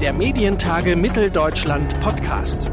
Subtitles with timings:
[0.00, 2.70] Der Medientage Mitteldeutschland Podcast.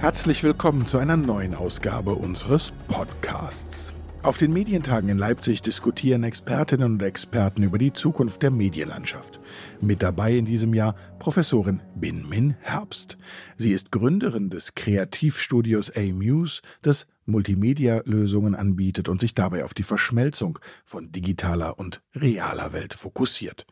[0.00, 3.92] Herzlich willkommen zu einer neuen Ausgabe unseres Podcasts.
[4.22, 9.38] Auf den Medientagen in Leipzig diskutieren Expertinnen und Experten über die Zukunft der Medienlandschaft.
[9.82, 13.18] Mit dabei in diesem Jahr Professorin Bin Min Herbst.
[13.58, 20.58] Sie ist Gründerin des Kreativstudios A-Muse, das Multimedia-Lösungen anbietet und sich dabei auf die Verschmelzung
[20.84, 23.66] von digitaler und realer Welt fokussiert.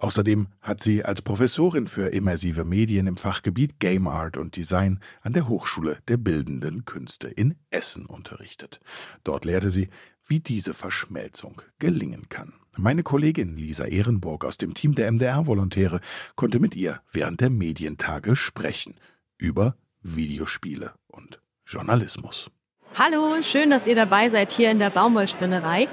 [0.00, 5.34] Außerdem hat sie als Professorin für immersive Medien im Fachgebiet Game Art und Design an
[5.34, 8.80] der Hochschule der Bildenden Künste in Essen unterrichtet.
[9.24, 9.90] Dort lehrte sie,
[10.26, 12.54] wie diese Verschmelzung gelingen kann.
[12.78, 16.00] Meine Kollegin Lisa Ehrenburg aus dem Team der MDR-Volontäre
[16.34, 18.94] konnte mit ihr während der Medientage sprechen
[19.36, 22.50] über Videospiele und Journalismus.
[22.98, 25.86] Hallo, schön, dass ihr dabei seid hier in der Baumwollspinnerei.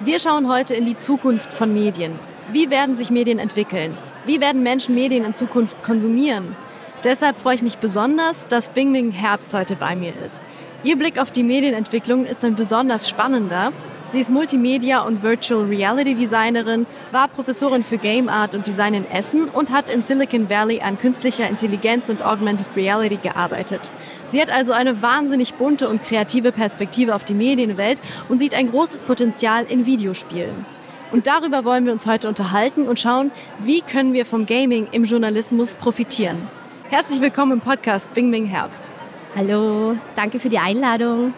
[0.00, 2.18] Wir schauen heute in die Zukunft von Medien.
[2.50, 3.96] Wie werden sich Medien entwickeln?
[4.26, 6.54] Wie werden Menschen Medien in Zukunft konsumieren?
[7.04, 10.42] Deshalb freue ich mich besonders, dass Bing Bing Herbst heute bei mir ist.
[10.84, 13.72] Ihr Blick auf die Medienentwicklung ist ein besonders spannender.
[14.12, 19.10] Sie ist Multimedia- und Virtual Reality Designerin, war Professorin für Game Art und Design in
[19.10, 23.90] Essen und hat in Silicon Valley an künstlicher Intelligenz und Augmented Reality gearbeitet.
[24.28, 28.70] Sie hat also eine wahnsinnig bunte und kreative Perspektive auf die Medienwelt und sieht ein
[28.70, 30.66] großes Potenzial in Videospielen.
[31.10, 35.04] Und darüber wollen wir uns heute unterhalten und schauen, wie können wir vom Gaming im
[35.04, 36.48] Journalismus profitieren.
[36.90, 38.92] Herzlich willkommen im Podcast Bing Bing Herbst.
[39.34, 41.32] Hallo, danke für die Einladung.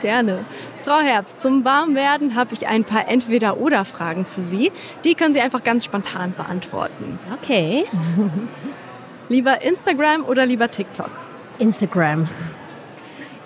[0.00, 0.44] Gerne.
[0.84, 4.72] Frau Herbst, zum Warmwerden habe ich ein paar Entweder-Oder-Fragen für Sie.
[5.04, 7.20] Die können Sie einfach ganz spontan beantworten.
[7.40, 7.84] Okay.
[9.28, 11.10] lieber Instagram oder lieber TikTok?
[11.60, 12.28] Instagram.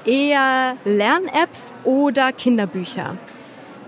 [0.07, 3.19] Eher Lern-Apps oder Kinderbücher?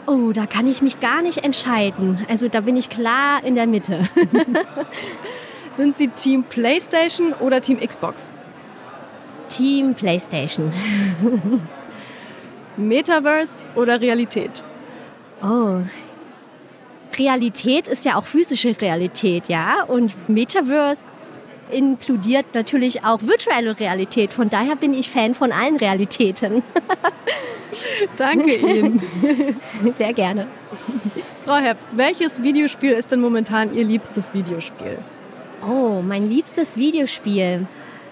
[0.06, 2.26] Oh, da kann ich mich gar nicht entscheiden.
[2.28, 4.06] Also da bin ich klar in der Mitte.
[5.72, 8.34] Sind Sie Team PlayStation oder Team Xbox?
[9.48, 10.70] Team PlayStation.
[12.78, 14.62] Metaverse oder Realität?
[15.42, 15.80] Oh.
[17.18, 19.82] Realität ist ja auch physische Realität, ja?
[19.84, 21.02] Und Metaverse
[21.70, 24.32] inkludiert natürlich auch virtuelle Realität.
[24.32, 26.62] Von daher bin ich Fan von allen Realitäten.
[28.16, 29.02] Danke Ihnen.
[29.98, 30.46] Sehr gerne.
[31.44, 34.98] Frau Herbst, welches Videospiel ist denn momentan Ihr liebstes Videospiel?
[35.66, 37.66] Oh, mein liebstes Videospiel.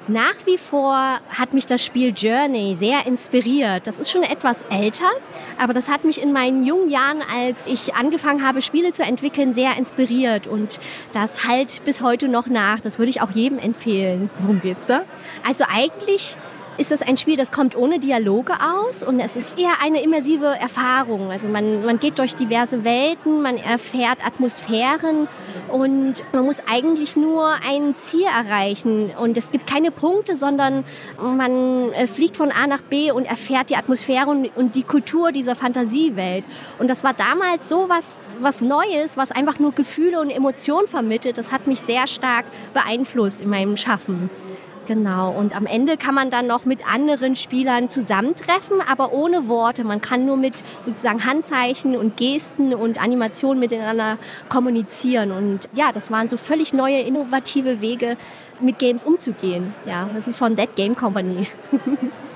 [0.09, 3.89] Nach wie vor hat mich das Spiel Journey sehr inspiriert.
[3.89, 5.11] Das ist schon etwas älter,
[5.59, 9.53] aber das hat mich in meinen jungen Jahren, als ich angefangen habe, Spiele zu entwickeln,
[9.53, 10.78] sehr inspiriert und
[11.12, 12.78] das halt bis heute noch nach.
[12.78, 14.31] Das würde ich auch jedem empfehlen.
[14.39, 15.03] Worum geht's da?
[15.45, 16.37] Also eigentlich
[16.78, 20.47] ist es ein Spiel, das kommt ohne Dialoge aus und es ist eher eine immersive
[20.47, 21.31] Erfahrung.
[21.31, 25.28] Also man, man geht durch diverse Welten, man erfährt Atmosphären
[25.69, 29.12] und man muss eigentlich nur ein Ziel erreichen.
[29.19, 30.84] Und es gibt keine Punkte, sondern
[31.20, 35.54] man äh, fliegt von A nach B und erfährt die Atmosphäre und die Kultur dieser
[35.54, 36.44] Fantasiewelt.
[36.78, 41.38] Und das war damals so was, was Neues, was einfach nur Gefühle und Emotionen vermittelt.
[41.38, 42.44] Das hat mich sehr stark
[42.75, 44.31] beeinflusst in meinem Schaffen.
[44.86, 49.82] Genau, und am Ende kann man dann noch mit anderen Spielern zusammentreffen, aber ohne Worte.
[49.82, 54.16] Man kann nur mit sozusagen Handzeichen und Gesten und Animationen miteinander
[54.48, 55.32] kommunizieren.
[55.32, 58.16] Und ja, das waren so völlig neue, innovative Wege,
[58.60, 59.74] mit Games umzugehen.
[59.84, 61.48] Ja, das ist von Dead Game Company.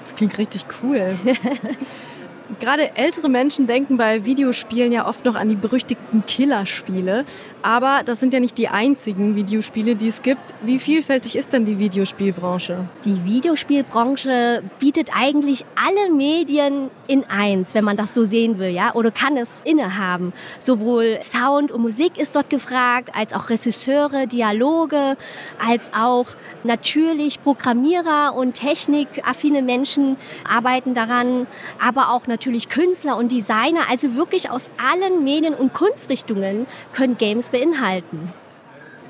[0.03, 1.17] Das klingt richtig cool.
[2.59, 7.25] Gerade ältere Menschen denken bei Videospielen ja oft noch an die berüchtigten Killerspiele.
[7.63, 10.41] Aber das sind ja nicht die einzigen Videospiele, die es gibt.
[10.63, 12.89] Wie vielfältig ist denn die Videospielbranche?
[13.05, 18.95] Die Videospielbranche bietet eigentlich alle Medien in eins, wenn man das so sehen will, ja,
[18.95, 20.33] oder kann es innehaben.
[20.59, 25.17] Sowohl Sound und Musik ist dort gefragt, als auch Regisseure, Dialoge,
[25.65, 26.27] als auch
[26.65, 30.17] natürlich Programmierer und technikaffine Menschen
[30.49, 31.47] arbeiten daran,
[31.79, 33.83] aber auch natürlich Künstler und Designer.
[33.89, 38.33] Also wirklich aus allen Medien und Kunstrichtungen können Games beinhalten.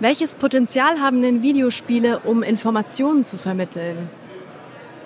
[0.00, 4.08] Welches Potenzial haben denn Videospiele, um Informationen zu vermitteln?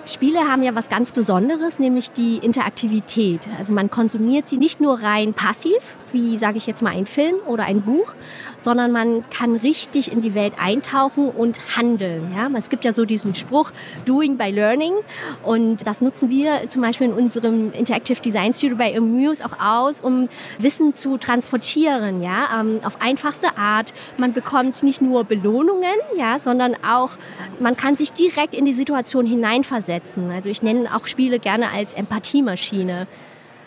[0.05, 3.41] Spiele haben ja was ganz Besonderes, nämlich die Interaktivität.
[3.57, 5.79] Also man konsumiert sie nicht nur rein passiv,
[6.15, 8.13] wie sage ich jetzt mal ein Film oder ein Buch,
[8.57, 12.33] sondern man kann richtig in die Welt eintauchen und handeln.
[12.33, 12.49] Ja?
[12.57, 13.71] Es gibt ja so diesen Spruch,
[14.05, 14.93] doing by learning
[15.43, 19.99] und das nutzen wir zum Beispiel in unserem Interactive Design Studio bei Amuse auch aus,
[19.99, 22.61] um Wissen zu transportieren, ja?
[22.61, 23.93] Ähm, auf einfachste Art.
[24.17, 27.17] Man bekommt nicht nur Belohnungen, ja, sondern auch,
[27.59, 30.31] man kann sich direkt in die Situation hineinversetzen.
[30.31, 33.07] Also ich nenne auch Spiele gerne als Empathiemaschine.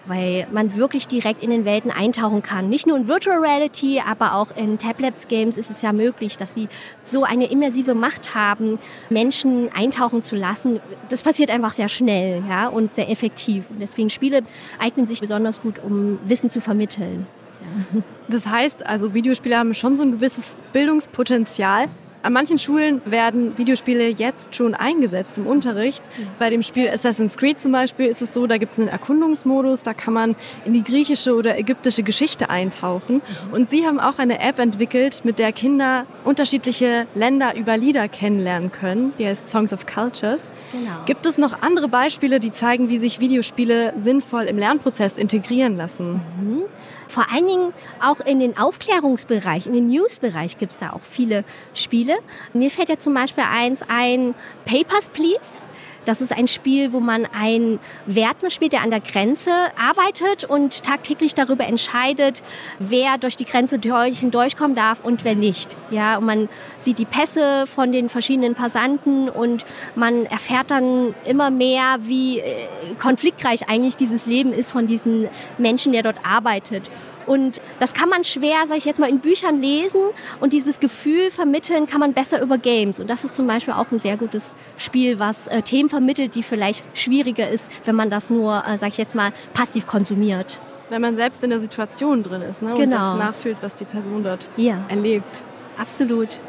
[0.09, 2.69] Weil man wirklich direkt in den Welten eintauchen kann.
[2.69, 6.69] Nicht nur in Virtual Reality, aber auch in Tablets-Games ist es ja möglich, dass sie
[7.01, 8.79] so eine immersive Macht haben,
[9.11, 10.81] Menschen eintauchen zu lassen.
[11.09, 13.71] Das passiert einfach sehr schnell ja, und sehr effektiv.
[13.71, 14.43] Und deswegen Spiele
[14.79, 17.27] eignen sich besonders gut, um Wissen zu vermitteln.
[17.61, 18.03] Ja.
[18.29, 21.89] Das heißt, also Videospiele haben schon so ein gewisses Bildungspotenzial.
[22.23, 26.03] An manchen Schulen werden Videospiele jetzt schon eingesetzt im Unterricht.
[26.38, 29.85] Bei dem Spiel Assassin's Creed zum Beispiel ist es so, da gibt es einen Erkundungsmodus,
[29.85, 33.23] da kann man in die griechische oder ägyptische Geschichte eintauchen.
[33.53, 38.73] Und Sie haben auch eine App entwickelt, mit der Kinder unterschiedliche Länder über Lieder kennenlernen
[38.73, 39.12] können.
[39.19, 40.50] Die heißt Songs of Cultures.
[40.73, 41.05] Genau.
[41.06, 46.21] Gibt es noch andere Beispiele, die zeigen, wie sich Videospiele sinnvoll im Lernprozess integrieren lassen?
[46.41, 46.62] Mhm.
[47.09, 47.73] Vor allen Dingen
[48.03, 51.43] auch in den Aufklärungsbereich, in den News-Bereich gibt es da auch viele
[51.75, 52.19] Spiele.
[52.53, 54.35] Mir fällt ja zum Beispiel eins ein,
[54.67, 55.67] Papers, Please.
[56.09, 60.83] Das ist ein Spiel, wo man einen Wärter spielt, der an der Grenze arbeitet und
[60.83, 62.43] tagtäglich darüber entscheidet,
[62.79, 65.77] wer durch die Grenze durch, hindurchkommen darf und wer nicht.
[65.91, 69.67] Ja, und man sieht die Pässe von den verschiedenen Passanten und
[69.97, 72.67] man erfährt dann immer mehr, wie äh,
[72.99, 75.29] konfliktreich eigentlich dieses Leben ist von diesen
[75.59, 76.91] Menschen, der dort arbeitet.
[77.29, 80.01] Und das kann man schwer, sage ich jetzt mal, in Büchern lesen
[80.41, 82.99] und dieses Gefühl vermitteln kann man besser über Games.
[82.99, 86.43] Und das ist zum Beispiel auch ein sehr gutes Spiel, was äh, Themen vermittelt, die
[86.43, 90.59] vielleicht schwieriger ist, wenn man das nur, äh, sage ich jetzt mal, passiv konsumiert.
[90.89, 92.73] Wenn man selbst in der Situation drin ist ne?
[92.75, 92.83] genau.
[92.83, 94.85] und das nachfühlt, was die Person dort ja.
[94.89, 95.45] erlebt.
[95.77, 96.41] Absolut.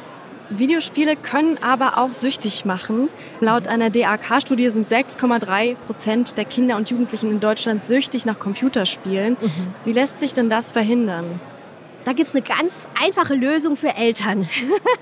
[0.49, 3.09] Videospiele können aber auch süchtig machen.
[3.39, 9.37] Laut einer DAK-Studie sind 6,3 Prozent der Kinder und Jugendlichen in Deutschland süchtig nach Computerspielen.
[9.39, 9.73] Mhm.
[9.85, 11.39] Wie lässt sich denn das verhindern?
[12.09, 14.49] Da gibt es eine ganz einfache Lösung für Eltern.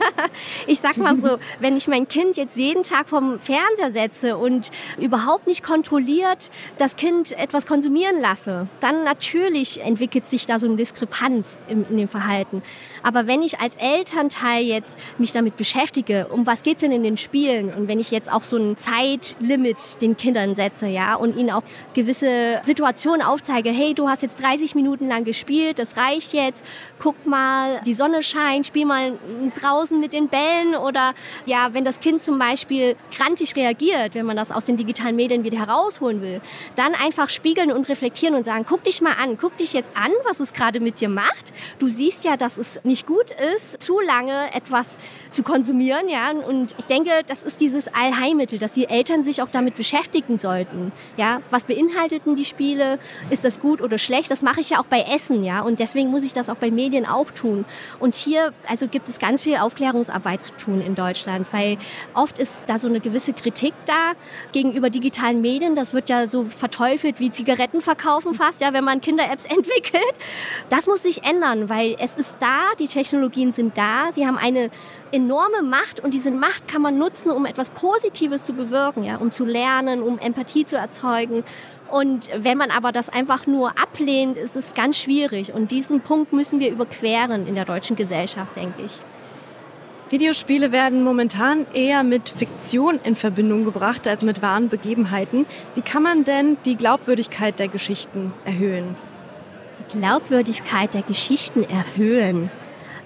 [0.67, 4.71] ich sag mal so, wenn ich mein Kind jetzt jeden Tag vom Fernseher setze und
[4.97, 10.75] überhaupt nicht kontrolliert das Kind etwas konsumieren lasse, dann natürlich entwickelt sich da so eine
[10.75, 12.61] Diskrepanz in, in dem Verhalten.
[13.03, 17.15] Aber wenn ich als Elternteil jetzt mich damit beschäftige, um was geht's denn in den
[17.15, 21.51] Spielen und wenn ich jetzt auch so ein Zeitlimit den Kindern setze, ja, und ihnen
[21.51, 21.63] auch
[21.93, 26.65] gewisse Situationen aufzeige, hey, du hast jetzt 30 Minuten lang gespielt, das reicht jetzt,
[26.99, 29.17] guck mal, die Sonne scheint, spiel mal
[29.59, 31.13] draußen mit den Bällen oder
[31.45, 35.43] ja, wenn das Kind zum Beispiel grantig reagiert, wenn man das aus den digitalen Medien
[35.43, 36.41] wieder herausholen will,
[36.75, 40.11] dann einfach spiegeln und reflektieren und sagen, guck dich mal an, guck dich jetzt an,
[40.25, 41.53] was es gerade mit dir macht.
[41.79, 44.97] Du siehst ja, dass es nicht gut ist, zu lange etwas
[45.37, 49.49] zu konsumieren, ja, und ich denke, das ist dieses Allheilmittel, dass die Eltern sich auch
[49.51, 52.97] damit beschäftigen sollten, ja, was beinhalteten die Spiele,
[53.29, 56.09] ist das gut oder schlecht, das mache ich ja auch bei Essen, ja, und deswegen
[56.09, 57.65] muss ich das auch bei Medien auch tun.
[57.99, 61.77] Und hier also gibt es ganz viel Aufklärungsarbeit zu tun in Deutschland, weil
[62.15, 64.13] oft ist da so eine gewisse Kritik da
[64.53, 65.75] gegenüber digitalen Medien.
[65.75, 70.01] Das wird ja so verteufelt wie Zigaretten verkaufen fast, ja, wenn man Kinder-Apps entwickelt.
[70.69, 74.71] Das muss sich ändern, weil es ist da, die Technologien sind da, sie haben eine
[75.11, 79.31] enorme Macht und diese Macht kann man nutzen, um etwas Positives zu bewirken, ja, um
[79.31, 81.43] zu lernen, um Empathie zu erzeugen.
[81.89, 85.53] Und wenn man aber das einfach nur ablehnt, ist es ganz schwierig.
[85.53, 88.99] Und diesen Punkt müssen wir überqueren in der deutschen Gesellschaft, denke ich.
[90.09, 95.45] Videospiele werden momentan eher mit Fiktion in Verbindung gebracht als mit wahren Begebenheiten.
[95.75, 98.95] Wie kann man denn die Glaubwürdigkeit der Geschichten erhöhen?
[99.79, 102.49] Die Glaubwürdigkeit der Geschichten erhöhen.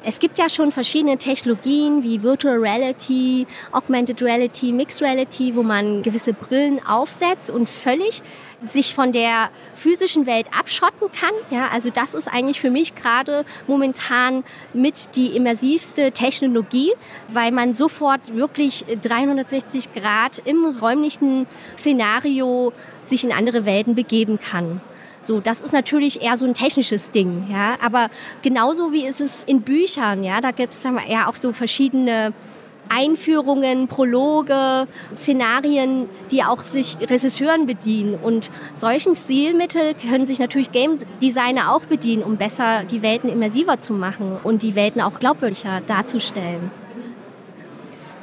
[0.04, 6.02] Es gibt ja schon verschiedene Technologien wie Virtual Reality, Augmented Reality, Mixed Reality, wo man
[6.02, 8.24] gewisse Brillen aufsetzt und völlig
[8.64, 11.34] sich von der physischen Welt abschotten kann.
[11.52, 14.44] Ja, also das ist eigentlich für mich gerade momentan
[14.74, 16.92] mit die immersivste Technologie,
[17.28, 21.46] weil man sofort wirklich 360 Grad im räumlichen
[21.78, 24.82] Szenario sich in andere Welten begeben kann.
[25.22, 27.76] So, das ist natürlich eher so ein technisches Ding, ja.
[27.84, 28.10] Aber
[28.42, 32.34] genauso wie ist es in Büchern, ja, da gibt es ja auch so verschiedene
[32.90, 38.16] Einführungen, Prologe, Szenarien, die auch sich Regisseuren bedienen.
[38.16, 43.80] Und solchen Stilmittel können sich natürlich Game Designer auch bedienen, um besser die Welten immersiver
[43.80, 46.72] zu machen und die Welten auch glaubwürdiger darzustellen.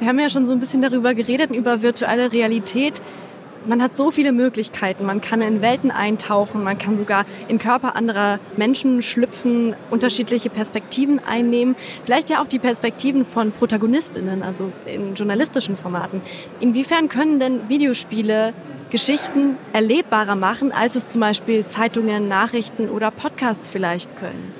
[0.00, 3.00] Wir haben ja schon so ein bisschen darüber geredet, über virtuelle Realität
[3.68, 5.04] man hat so viele Möglichkeiten.
[5.04, 11.20] Man kann in Welten eintauchen, man kann sogar in Körper anderer Menschen schlüpfen, unterschiedliche Perspektiven
[11.20, 11.76] einnehmen.
[12.04, 16.22] Vielleicht ja auch die Perspektiven von Protagonistinnen, also in journalistischen Formaten.
[16.60, 18.54] Inwiefern können denn Videospiele
[18.90, 24.57] Geschichten erlebbarer machen, als es zum Beispiel Zeitungen, Nachrichten oder Podcasts vielleicht können?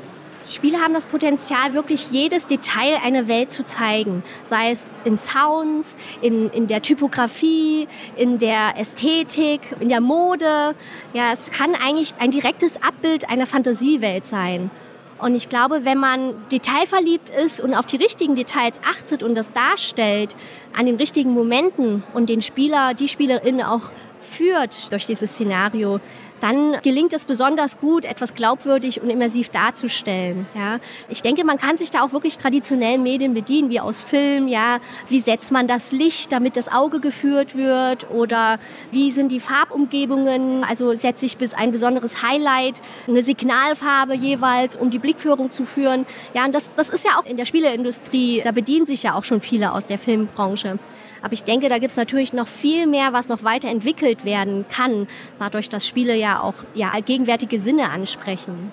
[0.51, 4.23] Spiele haben das Potenzial, wirklich jedes Detail einer Welt zu zeigen.
[4.45, 7.87] Sei es in Sounds, in, in der Typografie,
[8.17, 10.75] in der Ästhetik, in der Mode.
[11.13, 14.71] Ja, es kann eigentlich ein direktes Abbild einer Fantasiewelt sein.
[15.19, 19.53] Und ich glaube, wenn man detailverliebt ist und auf die richtigen Details achtet und das
[19.53, 20.35] darstellt,
[20.77, 23.91] an den richtigen Momenten und den Spieler, die Spielerin auch
[24.29, 26.01] führt durch dieses Szenario,
[26.41, 30.47] dann gelingt es besonders gut, etwas glaubwürdig und immersiv darzustellen.
[30.55, 30.79] Ja.
[31.09, 34.49] Ich denke, man kann sich da auch wirklich traditionellen Medien bedienen, wie aus Film.
[34.49, 34.79] Ja.
[35.09, 38.11] Wie setzt man das Licht, damit das Auge geführt wird?
[38.11, 38.59] Oder
[38.91, 40.65] wie sind die Farbumgebungen?
[40.65, 46.07] Also setze ich bis ein besonderes Highlight, eine Signalfarbe jeweils, um die Blickführung zu führen.
[46.35, 49.25] Ja, und das, das ist ja auch in der Spieleindustrie, da bedienen sich ja auch
[49.25, 50.79] schon viele aus der Filmbranche.
[51.23, 55.09] Aber ich denke, da gibt es natürlich noch viel mehr, was noch weiterentwickelt werden kann,
[55.39, 58.73] dadurch, dass Spiele ja auch ja, allgegenwärtige Sinne ansprechen.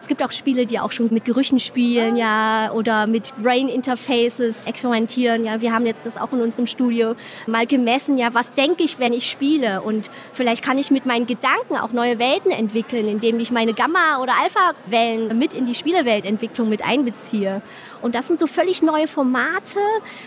[0.00, 4.66] Es gibt auch Spiele, die auch schon mit Gerüchen spielen, ja, oder mit Brain Interfaces
[4.66, 5.44] experimentieren.
[5.44, 8.16] Ja, wir haben jetzt das auch in unserem Studio mal gemessen.
[8.16, 9.82] Ja, was denke ich, wenn ich spiele?
[9.82, 14.22] Und vielleicht kann ich mit meinen Gedanken auch neue Welten entwickeln, indem ich meine Gamma-
[14.22, 17.60] oder Alpha-Wellen mit in die Spieleweltentwicklung mit einbeziehe.
[18.02, 19.78] Und das sind so völlig neue Formate.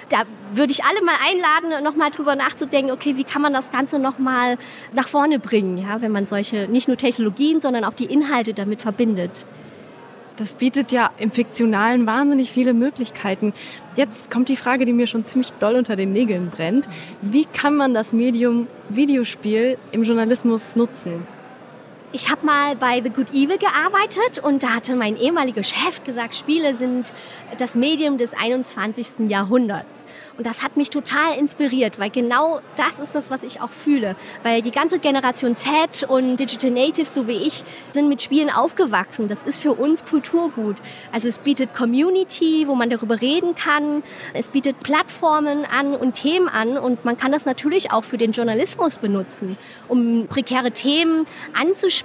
[0.09, 3.99] Da würde ich alle mal einladen, nochmal drüber nachzudenken, okay, wie kann man das Ganze
[3.99, 4.57] nochmal
[4.93, 8.81] nach vorne bringen, ja, wenn man solche, nicht nur Technologien, sondern auch die Inhalte damit
[8.81, 9.45] verbindet.
[10.37, 13.53] Das bietet ja im Fiktionalen wahnsinnig viele Möglichkeiten.
[13.95, 16.87] Jetzt kommt die Frage, die mir schon ziemlich doll unter den Nägeln brennt.
[17.21, 21.27] Wie kann man das Medium Videospiel im Journalismus nutzen?
[22.15, 26.35] Ich habe mal bei The Good Evil gearbeitet und da hatte mein ehemaliger Chef gesagt,
[26.35, 27.11] Spiele sind
[27.57, 29.31] das Medium des 21.
[29.31, 30.05] Jahrhunderts.
[30.37, 34.15] Und das hat mich total inspiriert, weil genau das ist das, was ich auch fühle.
[34.43, 39.27] Weil die ganze Generation Z und Digital Natives, so wie ich, sind mit Spielen aufgewachsen.
[39.27, 40.77] Das ist für uns Kulturgut.
[41.11, 44.03] Also es bietet Community, wo man darüber reden kann.
[44.35, 46.77] Es bietet Plattformen an und Themen an.
[46.77, 52.02] Und man kann das natürlich auch für den Journalismus benutzen, um prekäre Themen anzusprechen.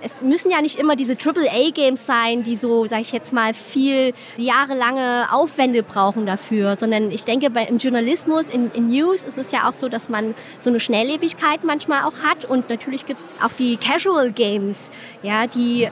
[0.00, 4.12] Es müssen ja nicht immer diese AAA-Games sein, die so, sag ich jetzt mal, viel
[4.36, 9.52] jahrelange Aufwände brauchen dafür, sondern ich denke, bei, im Journalismus, in, in, News ist es
[9.52, 12.44] ja auch so, dass man so eine Schnelllebigkeit manchmal auch hat.
[12.44, 14.90] Und natürlich gibt es auch die Casual Games,
[15.22, 15.88] ja, die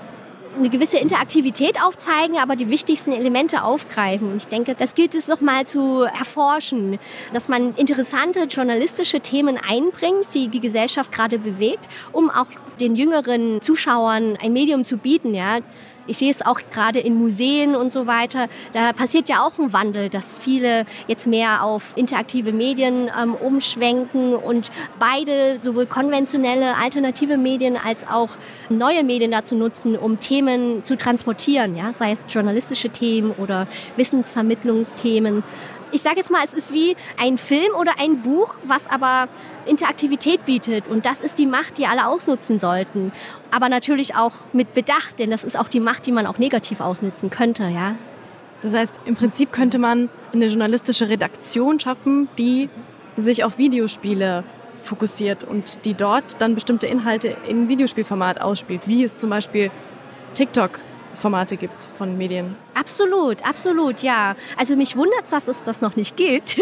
[0.56, 4.32] eine gewisse Interaktivität aufzeigen, aber die wichtigsten Elemente aufgreifen.
[4.32, 6.98] Und ich denke, das gilt es noch mal zu erforschen,
[7.32, 12.46] dass man interessante journalistische Themen einbringt, die die Gesellschaft gerade bewegt, um auch
[12.80, 15.58] den jüngeren Zuschauern ein Medium zu bieten, ja,
[16.06, 18.48] ich sehe es auch gerade in Museen und so weiter.
[18.72, 24.34] Da passiert ja auch ein Wandel, dass viele jetzt mehr auf interaktive Medien ähm, umschwenken
[24.34, 28.30] und beide, sowohl konventionelle, alternative Medien als auch
[28.68, 31.92] neue Medien dazu nutzen, um Themen zu transportieren, ja?
[31.92, 35.44] sei es journalistische Themen oder Wissensvermittlungsthemen
[35.92, 39.28] ich sage jetzt mal, es ist wie ein Film oder ein Buch, was aber
[39.66, 40.86] Interaktivität bietet.
[40.88, 43.12] Und das ist die Macht, die alle ausnutzen sollten.
[43.50, 46.80] Aber natürlich auch mit Bedacht, denn das ist auch die Macht, die man auch negativ
[46.80, 47.94] ausnutzen könnte, ja.
[48.62, 52.68] Das heißt, im Prinzip könnte man eine journalistische Redaktion schaffen, die
[53.16, 54.44] sich auf Videospiele
[54.80, 59.70] fokussiert und die dort dann bestimmte Inhalte in Videospielformat ausspielt, wie es zum Beispiel
[60.34, 60.80] TikTok
[61.14, 62.56] Formate gibt von Medien.
[62.74, 64.36] Absolut, absolut, ja.
[64.56, 66.56] Also mich wundert es, dass es das noch nicht gilt.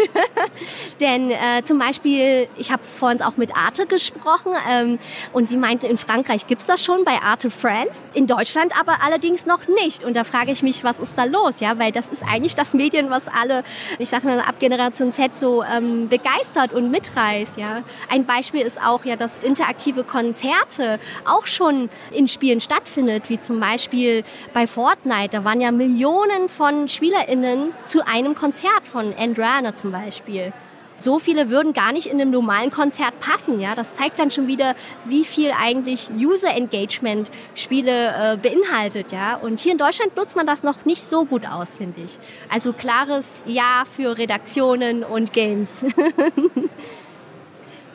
[0.99, 4.99] Denn äh, zum Beispiel, ich habe vorhin auch mit Arte gesprochen ähm,
[5.33, 9.03] und sie meinte, in Frankreich gibt es das schon bei Arte France, in Deutschland aber
[9.03, 10.03] allerdings noch nicht.
[10.03, 11.59] Und da frage ich mich, was ist da los?
[11.59, 13.63] Ja, weil das ist eigentlich das Medien, was alle,
[13.99, 17.57] ich sage mal ab Generation Z so ähm, begeistert und mitreißt.
[17.57, 23.39] Ja, ein Beispiel ist auch ja, dass interaktive Konzerte auch schon in Spielen stattfindet, wie
[23.39, 24.23] zum Beispiel
[24.53, 25.29] bei Fortnite.
[25.29, 30.53] Da waren ja Millionen Millionen von SpielerInnen zu einem Konzert von Andrana zum Beispiel.
[30.97, 33.59] So viele würden gar nicht in einem normalen Konzert passen.
[33.59, 33.75] Ja?
[33.75, 39.11] Das zeigt dann schon wieder, wie viel eigentlich User Engagement Spiele äh, beinhaltet.
[39.11, 39.35] Ja?
[39.35, 42.17] Und hier in Deutschland nutzt man das noch nicht so gut aus, finde ich.
[42.47, 45.83] Also klares Ja für Redaktionen und Games.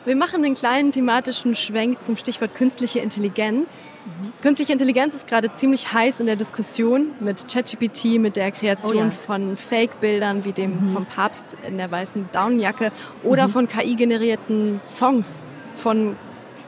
[0.05, 3.87] Wir machen einen kleinen thematischen Schwenk zum Stichwort künstliche Intelligenz.
[4.05, 4.33] Mhm.
[4.43, 8.99] Künstliche Intelligenz ist gerade ziemlich heiß in der Diskussion mit ChatGPT, mit der Kreation oh
[8.99, 9.09] ja.
[9.09, 10.93] von Fake-Bildern wie dem mhm.
[10.93, 12.91] vom Papst in der weißen Daunenjacke
[13.23, 13.51] oder mhm.
[13.51, 16.15] von KI-generierten Songs von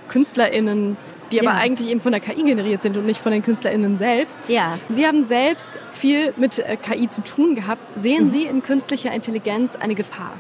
[0.10, 0.98] KünstlerInnen,
[1.32, 1.44] die ja.
[1.44, 4.40] aber eigentlich eben von der KI generiert sind und nicht von den KünstlerInnen selbst.
[4.48, 4.80] Ja.
[4.90, 7.84] Sie haben selbst viel mit äh, KI zu tun gehabt.
[8.00, 8.32] Sehen mhm.
[8.32, 10.34] Sie in künstlicher Intelligenz eine Gefahr?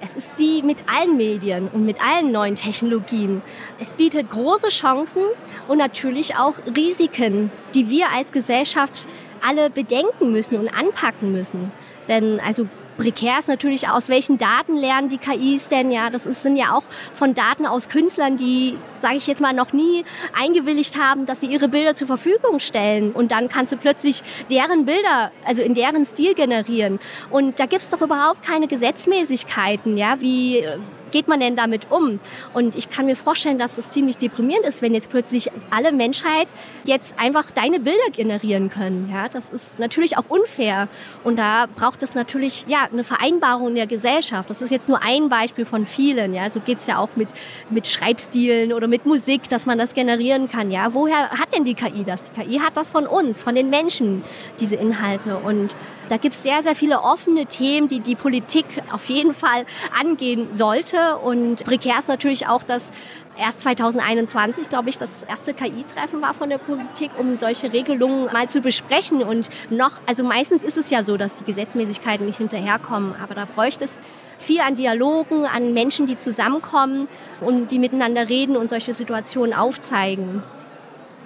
[0.00, 3.42] Es ist wie mit allen Medien und mit allen neuen Technologien.
[3.80, 5.22] Es bietet große Chancen
[5.66, 9.08] und natürlich auch Risiken, die wir als Gesellschaft
[9.46, 11.72] alle bedenken müssen und anpacken müssen.
[12.08, 15.90] Denn also prekär ist natürlich, aus welchen Daten lernen die KIs denn?
[15.90, 16.82] Ja, das ist, sind ja auch
[17.14, 20.04] von Daten aus Künstlern, die, sage ich jetzt mal, noch nie
[20.38, 23.12] eingewilligt haben, dass sie ihre Bilder zur Verfügung stellen.
[23.12, 26.98] Und dann kannst du plötzlich deren Bilder, also in deren Stil generieren.
[27.30, 30.66] Und da gibt es doch überhaupt keine Gesetzmäßigkeiten, ja, wie
[31.10, 32.20] geht man denn damit um?
[32.54, 36.48] Und ich kann mir vorstellen, dass es ziemlich deprimierend ist, wenn jetzt plötzlich alle Menschheit
[36.84, 39.10] jetzt einfach deine Bilder generieren können.
[39.12, 40.88] Ja, das ist natürlich auch unfair.
[41.24, 44.50] Und da braucht es natürlich ja eine Vereinbarung in der Gesellschaft.
[44.50, 46.34] Das ist jetzt nur ein Beispiel von vielen.
[46.34, 47.28] Ja, so geht es ja auch mit,
[47.70, 50.70] mit Schreibstilen oder mit Musik, dass man das generieren kann.
[50.70, 52.22] Ja, woher hat denn die KI das?
[52.22, 54.22] Die KI hat das von uns, von den Menschen,
[54.60, 55.38] diese Inhalte.
[55.38, 55.70] Und
[56.08, 59.66] da gibt es sehr, sehr viele offene Themen, die die Politik auf jeden Fall
[59.98, 60.97] angehen sollte.
[61.22, 62.90] Und prekär ist natürlich auch, dass
[63.38, 68.48] erst 2021, glaube ich, das erste KI-Treffen war von der Politik, um solche Regelungen mal
[68.48, 69.22] zu besprechen.
[69.22, 73.44] Und noch, also meistens ist es ja so, dass die Gesetzmäßigkeiten nicht hinterherkommen, aber da
[73.44, 74.00] bräuchte es
[74.38, 77.08] viel an Dialogen, an Menschen, die zusammenkommen
[77.40, 80.42] und die miteinander reden und solche Situationen aufzeigen.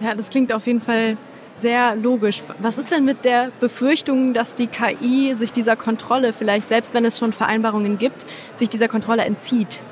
[0.00, 1.16] Ja, das klingt auf jeden Fall
[1.56, 2.42] sehr logisch.
[2.58, 7.04] Was ist denn mit der Befürchtung, dass die KI sich dieser Kontrolle vielleicht, selbst wenn
[7.04, 9.82] es schon Vereinbarungen gibt, sich dieser Kontrolle entzieht?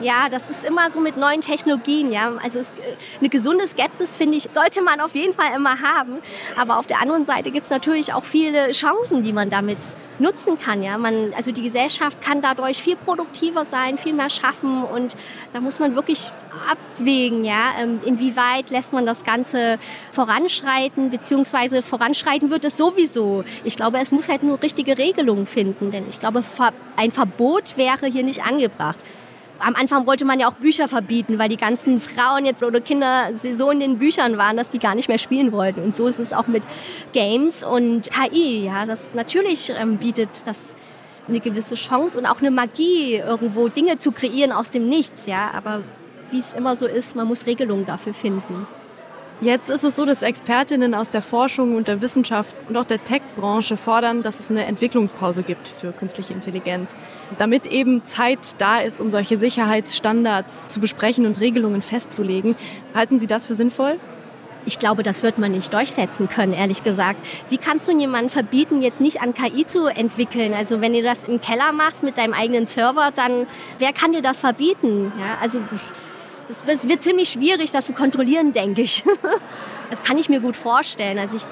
[0.00, 2.12] Ja, das ist immer so mit neuen Technologien.
[2.12, 5.80] Ja, also es, äh, eine gesunde Skepsis finde ich sollte man auf jeden Fall immer
[5.80, 6.18] haben.
[6.56, 9.78] Aber auf der anderen Seite gibt es natürlich auch viele Chancen, die man damit
[10.20, 10.82] nutzen kann.
[10.82, 15.16] Ja, man, also die Gesellschaft kann dadurch viel produktiver sein, viel mehr schaffen und
[15.52, 16.32] da muss man wirklich
[16.68, 19.78] abwägen, ja, ähm, inwieweit lässt man das Ganze
[20.12, 23.44] voranschreiten, beziehungsweise voranschreiten wird es sowieso.
[23.64, 26.42] Ich glaube, es muss halt nur richtige Regelungen finden, denn ich glaube,
[26.96, 28.98] ein Verbot wäre hier nicht angebracht
[29.60, 33.30] am Anfang wollte man ja auch Bücher verbieten, weil die ganzen Frauen jetzt oder Kinder
[33.34, 35.82] so in den Büchern waren, dass die gar nicht mehr spielen wollten.
[35.82, 36.62] Und so ist es auch mit
[37.12, 38.66] Games und KI.
[38.66, 40.74] Ja, das natürlich ähm, bietet das
[41.28, 45.26] eine gewisse Chance und auch eine Magie, irgendwo Dinge zu kreieren aus dem Nichts.
[45.26, 45.82] Ja, aber
[46.30, 48.66] wie es immer so ist, man muss Regelungen dafür finden.
[49.40, 53.04] Jetzt ist es so, dass Expertinnen aus der Forschung und der Wissenschaft und auch der
[53.04, 56.96] Tech-Branche fordern, dass es eine Entwicklungspause gibt für künstliche Intelligenz,
[57.38, 62.56] damit eben Zeit da ist, um solche Sicherheitsstandards zu besprechen und Regelungen festzulegen.
[62.96, 64.00] Halten Sie das für sinnvoll?
[64.66, 67.24] Ich glaube, das wird man nicht durchsetzen können, ehrlich gesagt.
[67.48, 70.52] Wie kannst du jemanden verbieten, jetzt nicht an KI zu entwickeln?
[70.52, 73.46] Also wenn du das im Keller machst mit deinem eigenen Server, dann
[73.78, 75.12] wer kann dir das verbieten?
[75.16, 75.60] Ja, also
[76.48, 79.04] es wird ziemlich schwierig, das zu kontrollieren, denke ich.
[79.90, 81.18] Das kann ich mir gut vorstellen.
[81.18, 81.44] Also ich,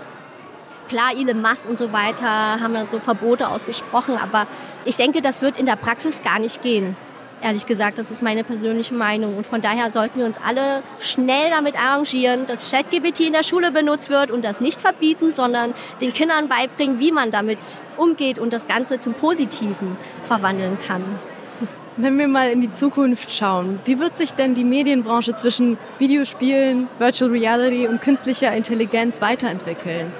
[0.88, 4.46] klar, Elon Musk und so weiter haben da so Verbote ausgesprochen, aber
[4.84, 6.96] ich denke, das wird in der Praxis gar nicht gehen.
[7.40, 9.38] Ehrlich gesagt, das ist meine persönliche Meinung.
[9.38, 13.72] Und von daher sollten wir uns alle schnell damit arrangieren, dass ChatGPT in der Schule
[13.72, 17.58] benutzt wird und das nicht verbieten, sondern den Kindern beibringen, wie man damit
[17.96, 21.02] umgeht und das Ganze zum Positiven verwandeln kann.
[21.98, 26.88] Wenn wir mal in die Zukunft schauen, wie wird sich denn die Medienbranche zwischen Videospielen,
[26.98, 30.12] Virtual Reality und künstlicher Intelligenz weiterentwickeln?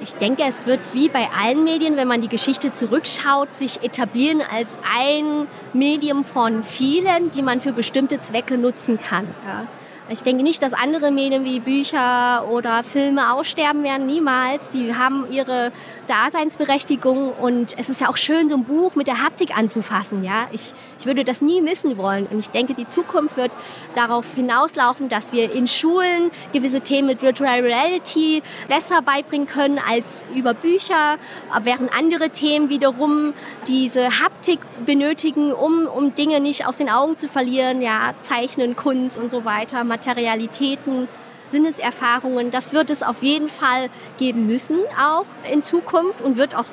[0.00, 4.40] Ich denke, es wird wie bei allen Medien, wenn man die Geschichte zurückschaut, sich etablieren
[4.54, 9.26] als ein Medium von vielen, die man für bestimmte Zwecke nutzen kann.
[9.44, 9.66] Ja.
[10.10, 14.68] Ich denke nicht, dass andere Medien wie Bücher oder Filme aussterben werden, niemals.
[14.68, 15.72] Die haben ihre
[16.06, 20.22] Daseinsberechtigung und es ist ja auch schön, so ein Buch mit der Haptik anzufassen.
[20.22, 20.46] Ja?
[20.52, 23.52] Ich, ich würde das nie missen wollen und ich denke, die Zukunft wird
[23.94, 30.04] darauf hinauslaufen, dass wir in Schulen gewisse Themen mit Virtual Reality besser beibringen können als
[30.34, 31.16] über Bücher,
[31.62, 33.32] während andere Themen wiederum
[33.66, 39.16] diese Haptik benötigen, um, um Dinge nicht aus den Augen zu verlieren, ja, Zeichnen, Kunst
[39.16, 41.06] und so weiter Materialitäten,
[41.48, 42.50] Sinneserfahrungen.
[42.50, 46.66] Das wird es auf jeden Fall geben müssen, auch in Zukunft und wird auch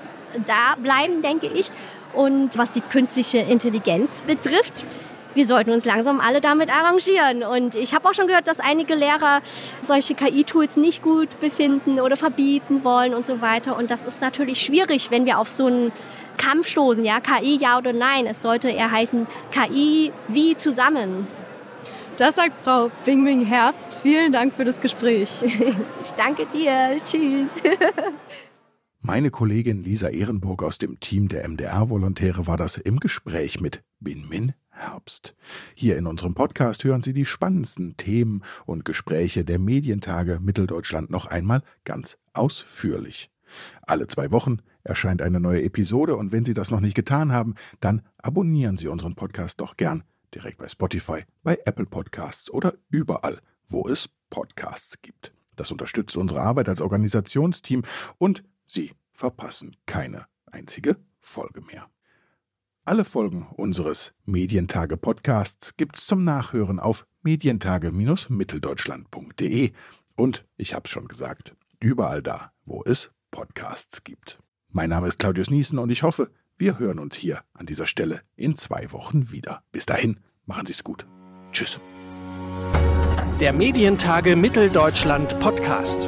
[0.48, 1.72] da bleiben, denke ich.
[2.14, 4.88] Und was die künstliche Intelligenz betrifft,
[5.34, 7.44] wir sollten uns langsam alle damit arrangieren.
[7.44, 9.42] Und ich habe auch schon gehört, dass einige Lehrer
[9.88, 13.78] solche KI-Tools nicht gut befinden oder verbieten wollen und so weiter.
[13.78, 15.92] Und das ist natürlich schwierig, wenn wir auf so einen
[16.38, 17.06] Kampf stoßen.
[17.06, 18.26] Ja, KI ja oder nein.
[18.26, 21.28] Es sollte eher heißen KI wie zusammen.
[22.18, 23.94] Das sagt Frau Bing Herbst.
[23.94, 25.42] Vielen Dank für das Gespräch.
[26.04, 27.00] Ich danke dir.
[27.06, 27.62] Tschüss.
[29.02, 34.54] Meine Kollegin Lisa Ehrenburg aus dem Team der MDR-Volontäre war das im Gespräch mit Binmin
[34.70, 35.36] Herbst.
[35.74, 41.26] Hier in unserem Podcast hören Sie die spannendsten Themen und Gespräche der Medientage Mitteldeutschland noch
[41.26, 43.30] einmal ganz ausführlich.
[43.84, 47.56] Alle zwei Wochen erscheint eine neue Episode und wenn Sie das noch nicht getan haben,
[47.80, 53.42] dann abonnieren Sie unseren Podcast doch gern direkt bei Spotify, bei Apple Podcasts oder überall,
[53.68, 55.34] wo es Podcasts gibt.
[55.56, 57.84] Das unterstützt unsere Arbeit als Organisationsteam
[58.18, 61.90] und Sie verpassen keine einzige Folge mehr.
[62.84, 69.72] Alle Folgen unseres Medientage Podcasts gibt's zum Nachhören auf medientage-mitteldeutschland.de
[70.16, 74.40] und ich hab's schon gesagt, überall da, wo es Podcasts gibt.
[74.70, 78.22] Mein Name ist Claudius Niesen und ich hoffe, wir hören uns hier an dieser Stelle
[78.36, 79.64] in zwei Wochen wieder.
[79.72, 81.08] Bis dahin, machen Sie's gut.
[81.52, 81.80] Tschüss.
[83.40, 86.08] Der Medientage Mitteldeutschland Podcast.